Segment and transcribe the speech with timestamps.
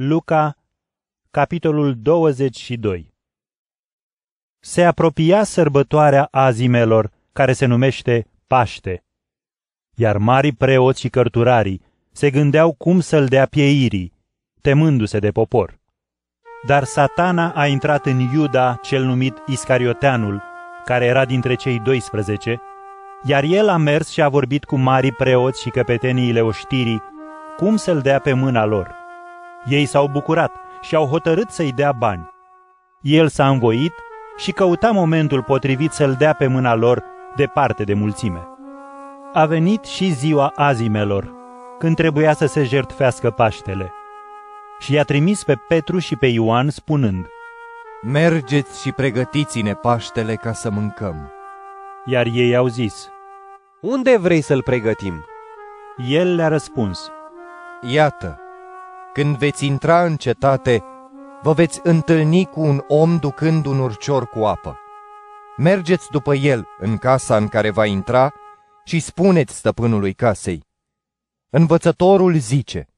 [0.00, 0.56] Luca,
[1.30, 3.14] capitolul 22
[4.60, 9.04] Se apropia sărbătoarea azimelor, care se numește Paște.
[9.96, 11.82] Iar marii preoți și cărturarii
[12.12, 14.12] se gândeau cum să-l dea pieirii,
[14.60, 15.78] temându-se de popor.
[16.66, 20.42] Dar satana a intrat în Iuda, cel numit Iscarioteanul,
[20.84, 22.60] care era dintre cei 12,
[23.24, 27.02] iar el a mers și a vorbit cu marii preoți și căpeteniile oștirii,
[27.56, 29.06] cum să-l dea pe mâna lor.
[29.64, 32.30] Ei s-au bucurat și au hotărât să-i dea bani.
[33.00, 33.92] El s-a învoit
[34.36, 37.04] și căuta momentul potrivit să-l dea pe mâna lor
[37.36, 38.48] departe de mulțime.
[39.32, 41.32] A venit și ziua azimelor,
[41.78, 43.92] când trebuia să se jertfească Paștele.
[44.78, 47.26] Și i-a trimis pe Petru și pe Ioan spunând,
[48.02, 51.32] Mergeți și pregătiți-ne Paștele ca să mâncăm.
[52.04, 53.08] Iar ei au zis,
[53.80, 55.24] Unde vrei să-l pregătim?
[56.08, 57.10] El le-a răspuns,
[57.80, 58.40] Iată,
[59.12, 60.84] când veți intra în cetate,
[61.42, 64.78] vă veți întâlni cu un om ducând un urcior cu apă.
[65.56, 68.32] Mergeți după el în casa în care va intra
[68.84, 70.66] și spuneți stăpânului casei.
[71.50, 72.88] Învățătorul zice,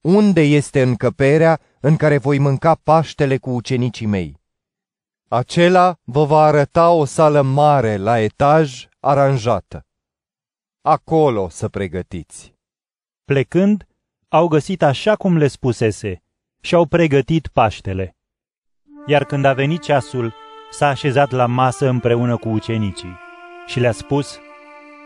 [0.00, 4.40] Unde este încăperea în care voi mânca paștele cu ucenicii mei?
[5.28, 9.86] Acela vă va arăta o sală mare la etaj aranjată.
[10.80, 12.54] Acolo să pregătiți.
[13.24, 13.87] Plecând,
[14.28, 16.22] au găsit așa cum le spusese
[16.60, 18.16] și au pregătit Paștele.
[19.06, 20.34] Iar când a venit ceasul,
[20.70, 23.16] s-a așezat la masă împreună cu ucenicii
[23.66, 24.38] și le-a spus,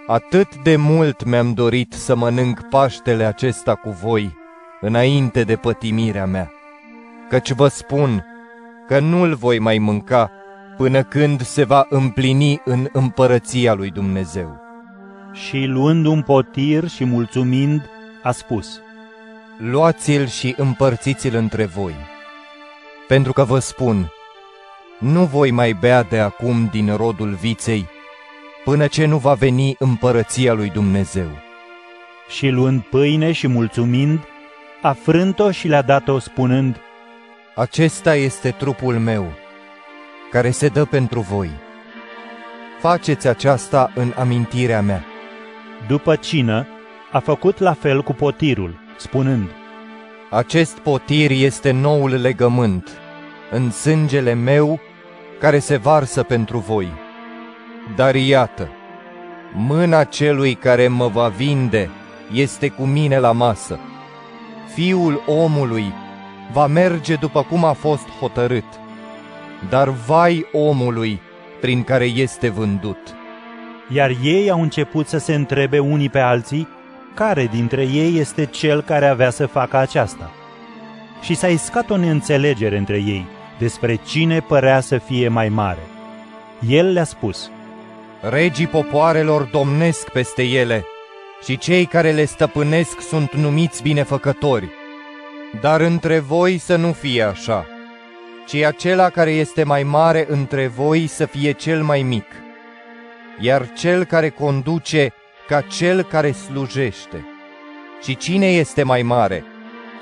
[0.06, 4.34] Atât de mult mi-am dorit să mănânc Paștele acesta cu voi,
[4.81, 6.53] înainte de pătimirea mea,
[7.29, 8.25] căci vă spun
[8.86, 10.31] că nu-l voi mai mânca
[10.77, 14.61] până când se va împlini în împărăția lui Dumnezeu.
[15.33, 17.91] Și luând un potir și mulțumind,
[18.23, 18.81] a spus,
[19.58, 21.95] Luați-l și împărțiți-l între voi.
[23.08, 24.12] Pentru că vă spun,
[24.98, 27.89] nu voi mai bea de acum din rodul viței,
[28.64, 31.29] până ce nu va veni împărăția lui Dumnezeu.
[32.29, 34.20] Și luând pâine și mulțumind,
[34.83, 36.77] a frânt-o și le-a dat-o spunând,
[37.55, 39.33] Acesta este trupul meu,
[40.30, 41.51] care se dă pentru voi.
[42.80, 45.05] Faceți aceasta în amintirea mea.
[45.86, 46.67] După cină,
[47.13, 49.51] a făcut la fel cu potirul, spunând,
[50.30, 52.91] Acest potir este noul legământ,
[53.51, 54.80] în sângele meu,
[55.41, 56.92] care se varsă pentru voi.
[57.97, 58.69] Dar iată,
[59.55, 61.91] mâna celui care mă va vinde
[62.33, 63.79] este cu mine la masă.
[64.75, 65.92] Fiul omului
[66.52, 68.64] va merge după cum a fost hotărât,
[69.69, 71.20] dar vai omului
[71.61, 73.14] prin care este vândut.
[73.89, 76.69] Iar ei au început să se întrebe unii pe alții
[77.14, 80.30] care dintre ei este cel care avea să facă aceasta.
[81.20, 83.27] Și s-a iscat o neînțelegere între ei
[83.58, 85.86] despre cine părea să fie mai mare.
[86.68, 87.51] El le-a spus,
[88.30, 90.84] Regii popoarelor domnesc peste ele
[91.45, 94.70] și cei care le stăpânesc sunt numiți binefăcători.
[95.61, 97.67] Dar între voi să nu fie așa,
[98.46, 102.27] ci acela care este mai mare între voi să fie cel mai mic,
[103.40, 105.12] iar cel care conduce
[105.52, 107.24] ca cel care slujește.
[108.02, 109.45] Și cine este mai mare,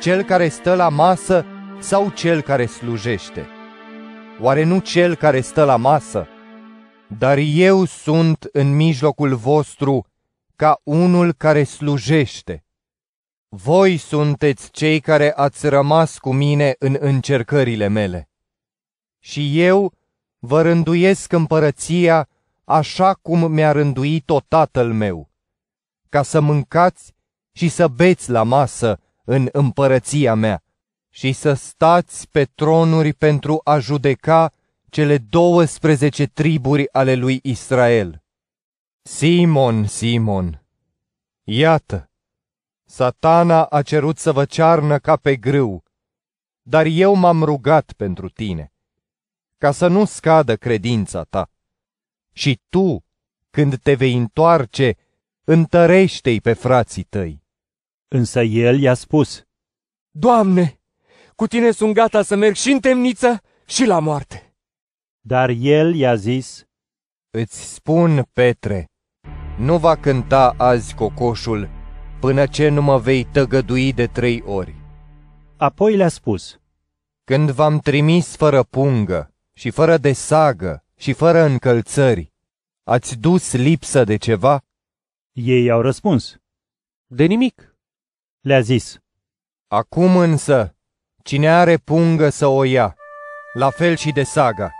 [0.00, 1.44] cel care stă la masă
[1.80, 3.46] sau cel care slujește?
[4.40, 6.26] Oare nu cel care stă la masă?
[7.18, 10.06] Dar eu sunt în mijlocul vostru
[10.56, 12.64] ca unul care slujește.
[13.48, 18.28] Voi sunteți cei care ați rămas cu mine în încercările mele.
[19.18, 19.92] Și eu
[20.38, 22.28] vă rânduiesc împărăția
[22.64, 25.29] așa cum mi-a rânduit-o tatăl meu,
[26.10, 27.14] ca să mâncați
[27.52, 30.62] și să beți la masă în împărăția mea
[31.08, 34.52] și să stați pe tronuri pentru a judeca
[34.88, 38.22] cele 12 triburi ale lui Israel.
[39.02, 40.64] Simon, Simon,
[41.42, 42.10] iată,
[42.84, 45.82] satana a cerut să vă cearnă ca pe grâu,
[46.62, 48.72] dar eu m-am rugat pentru tine,
[49.58, 51.50] ca să nu scadă credința ta.
[52.32, 53.04] Și tu,
[53.50, 54.96] când te vei întoarce,
[55.52, 57.42] întărește-i pe frații tăi.
[58.08, 59.42] Însă el i-a spus,
[60.10, 60.80] Doamne,
[61.34, 64.54] cu tine sunt gata să merg și în temniță și la moarte.
[65.20, 66.64] Dar el i-a zis,
[67.30, 68.90] Îți spun, Petre,
[69.58, 71.68] nu va cânta azi cocoșul
[72.20, 74.74] până ce nu mă vei tăgădui de trei ori.
[75.56, 76.60] Apoi le-a spus,
[77.24, 82.32] Când v-am trimis fără pungă și fără de sagă și fără încălțări,
[82.84, 84.64] ați dus lipsă de ceva?
[85.42, 86.36] Ei au răspuns,
[87.06, 87.74] De nimic.
[88.40, 88.98] le-a zis,
[89.68, 90.74] Acum însă
[91.22, 92.96] Cine are pungă să o ia,
[93.52, 94.70] la fel și de saga,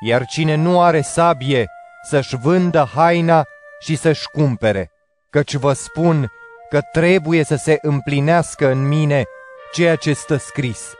[0.00, 1.66] iar cine nu are sabie
[2.02, 3.44] să-și vândă haina
[3.80, 4.90] și să-și cumpere,
[5.30, 6.32] căci vă spun
[6.68, 9.24] că trebuie să se împlinească în mine
[9.72, 10.92] ceea ce stă scris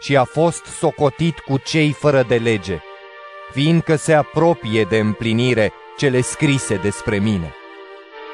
[0.00, 2.78] și a fost socotit cu cei fără de lege,
[3.52, 7.54] fiindcă se apropie de împlinire cele scrise despre mine.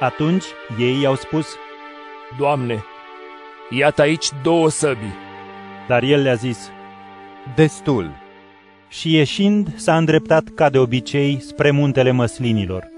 [0.00, 0.44] Atunci
[0.78, 1.46] ei i-au spus,
[2.38, 2.84] Doamne,
[3.70, 5.14] iată aici două săbii.
[5.88, 6.70] dar el le-a zis,
[7.54, 8.10] Destul.
[8.88, 12.88] și ieșind s-a îndreptat ca de obicei spre muntele măslinilor,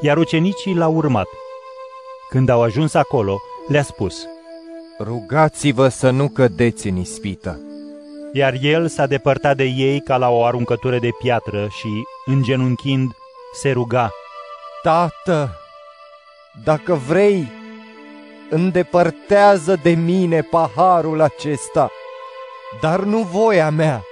[0.00, 1.26] iar ucenicii l-au urmat.
[2.30, 3.38] Când au ajuns acolo,
[3.68, 4.26] le-a spus,
[5.00, 7.60] Rugați-vă să nu cădeți în ispită.
[8.32, 11.88] iar el s-a depărtat de ei ca la o aruncătură de piatră și,
[12.24, 13.10] îngenunchind,
[13.52, 14.10] se ruga,
[14.82, 15.56] Tată,
[16.64, 17.52] dacă vrei,
[18.50, 21.90] îndepărtează de mine paharul acesta,
[22.80, 24.02] dar nu voia mea,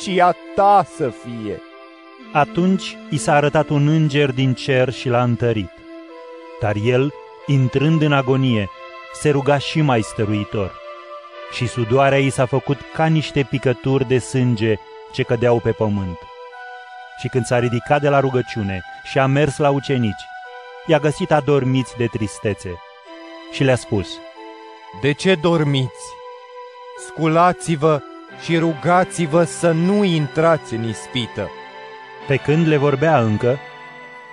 [0.00, 1.62] ci a ta să fie.
[2.32, 5.70] Atunci i s-a arătat un înger din cer și l-a întărit.
[6.60, 7.12] Dar el,
[7.46, 8.68] intrând în agonie,
[9.12, 10.72] se ruga și mai stăruitor.
[11.52, 14.74] Și sudoarea i s-a făcut ca niște picături de sânge
[15.12, 16.18] ce cădeau pe pământ.
[17.20, 20.26] Și când s-a ridicat de la rugăciune și a mers la ucenici,
[20.88, 22.78] i-a găsit adormiți de tristețe
[23.52, 24.08] și le-a spus,
[25.00, 26.04] De ce dormiți?
[27.06, 28.00] Sculați-vă
[28.42, 31.50] și rugați-vă să nu intrați în ispită.
[32.26, 33.58] Pe când le vorbea încă,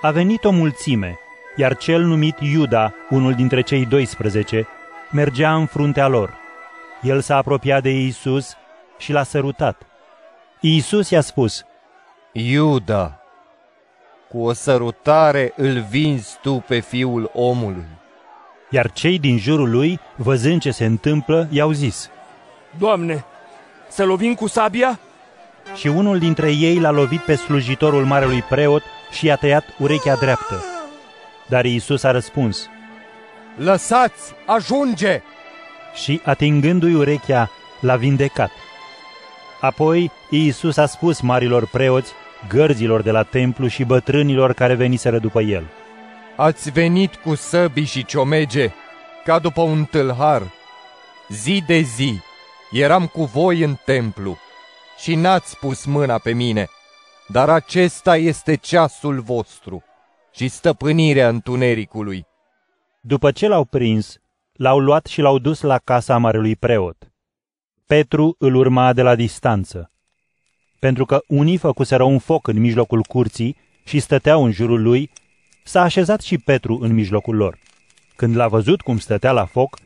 [0.02, 1.19] a venit o mulțime,
[1.56, 4.68] iar cel numit Iuda, unul dintre cei 12,
[5.12, 6.34] mergea în fruntea lor.
[7.02, 8.54] El s-a apropiat de Iisus
[8.98, 9.81] și l-a sărutat.
[10.60, 11.66] Iisus i-a spus,
[12.31, 13.25] Iuda,
[14.30, 17.86] cu o sărutare îl vinzi tu pe fiul omului.
[18.69, 22.10] iar cei din jurul lui, văzând ce se întâmplă, i-au zis.
[22.77, 23.25] Doamne,
[23.88, 25.00] să lovim cu sabia?
[25.75, 30.63] Și unul dintre ei l-a lovit pe slujitorul marelui preot și i-a tăiat urechea dreaptă.
[31.48, 32.69] Dar Iisus a răspuns
[33.56, 35.21] Lăsați, ajunge!
[35.94, 38.51] și, atingându-i urechea, l-a vindecat.
[39.62, 42.12] Apoi Iisus a spus marilor preoți,
[42.47, 45.63] gărzilor de la templu și bătrânilor care veniseră după el.
[46.36, 48.71] Ați venit cu săbii și ciomege,
[49.24, 50.42] ca după un tâlhar.
[51.30, 52.19] Zi de zi
[52.71, 54.38] eram cu voi în templu
[54.97, 56.68] și n-ați pus mâna pe mine,
[57.27, 59.83] dar acesta este ceasul vostru
[60.31, 62.25] și stăpânirea întunericului.
[63.01, 64.18] După ce l-au prins,
[64.53, 66.97] l-au luat și l-au dus la casa marelui preot.
[67.86, 69.92] Petru îl urma de la distanță.
[70.86, 75.10] Pentru că unii făcuseră un foc în mijlocul curții și stăteau în jurul lui,
[75.64, 77.58] s-a așezat și Petru în mijlocul lor.
[78.16, 79.78] Când l-a văzut cum stătea la foc,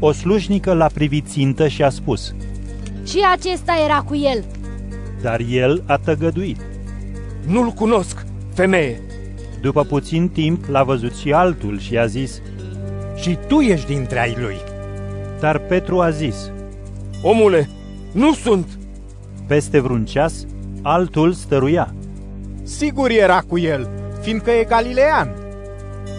[0.00, 2.34] o slujnică l-a privit țintă și a spus,
[3.06, 4.44] Și acesta era cu el.
[5.22, 6.60] dar el a tăgăduit.
[7.46, 8.24] Nu-l cunosc,
[8.54, 9.00] femeie.
[9.60, 12.40] După puțin timp l-a văzut și altul și a zis,
[13.16, 14.56] și tu ești dintre ai lui.
[15.40, 16.50] dar Petru a zis,
[17.22, 17.68] Omule,
[18.12, 18.78] nu sunt.
[19.50, 20.46] Peste vreun ceas,
[20.82, 21.94] altul stăruia.
[22.62, 25.34] Sigur era cu el, fiindcă e galilean.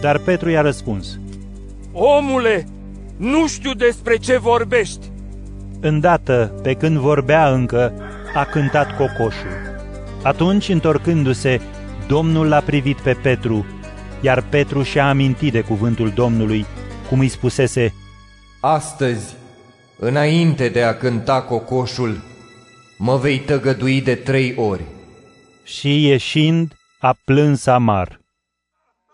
[0.01, 1.19] Dar Petru i-a răspuns,
[1.91, 2.67] Omule,
[3.17, 5.11] nu știu despre ce vorbești.
[5.79, 7.93] Îndată, pe când vorbea încă,
[8.35, 9.79] a cântat cocoșul.
[10.23, 11.61] Atunci, întorcându-se,
[12.07, 13.65] Domnul l-a privit pe Petru,
[14.21, 16.65] iar Petru și-a amintit de cuvântul Domnului,
[17.09, 17.93] cum îi spusese,
[18.59, 19.35] Astăzi,
[19.99, 22.29] înainte de a cânta cocoșul,
[23.03, 24.83] mă vei tăgădui de trei ori.
[25.63, 28.19] și ieșind, a plâns amar.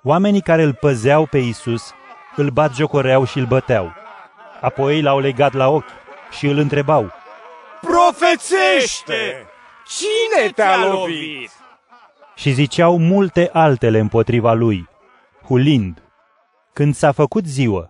[0.04, 1.94] Oamenii care îl păzeau pe Isus
[2.36, 3.92] îl batjocoreau și îl băteau.
[4.62, 5.90] Apoi l-au legat la ochi
[6.38, 7.12] și îl întrebau,
[7.82, 9.46] Profețește!
[9.86, 11.52] Cine te-a lovit?
[12.36, 14.88] și ziceau multe altele împotriva lui,
[15.46, 16.02] hulind.
[16.74, 17.90] Când s-a făcut ziua,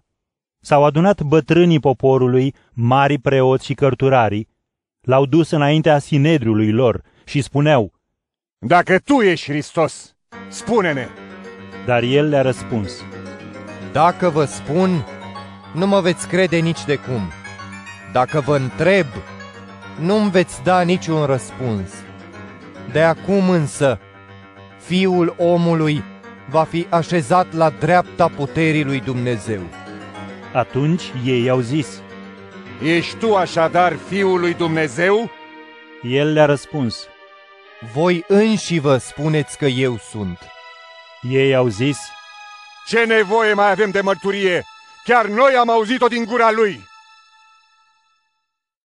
[0.62, 4.48] s-au adunat bătrânii poporului, mari preoți și cărturarii,
[5.08, 7.94] l-au dus înaintea sinedriului lor și spuneau,
[8.60, 10.16] Dacă tu ești Hristos,
[10.48, 11.08] spune-ne!
[11.86, 12.92] dar el le-a răspuns,
[13.92, 15.06] Dacă vă spun,
[15.74, 17.22] nu mă veți crede nici de cum.
[18.12, 19.06] Dacă vă întreb,
[20.00, 21.92] nu-mi veți da niciun răspuns.
[22.92, 24.00] De acum însă,
[24.80, 26.04] Fiul omului
[26.50, 29.62] va fi așezat la dreapta puterii lui Dumnezeu.
[30.54, 32.02] atunci ei i-au zis,
[32.84, 35.32] Ești tu așadar Fiul lui Dumnezeu?
[36.02, 37.08] el le-a răspuns,
[37.94, 40.40] Voi înși vă spuneți că eu sunt.
[41.22, 41.98] ei au zis,
[42.88, 44.64] Ce nevoie mai avem de mărturie?
[45.04, 46.88] Chiar noi am auzit-o din gura lui.